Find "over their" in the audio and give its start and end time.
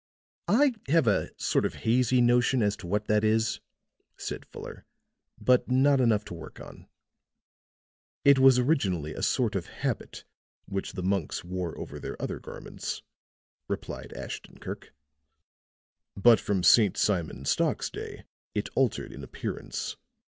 11.77-12.19